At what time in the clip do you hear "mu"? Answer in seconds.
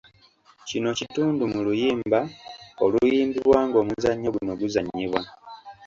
1.53-1.59